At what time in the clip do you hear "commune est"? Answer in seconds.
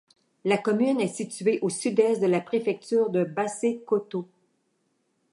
0.57-1.07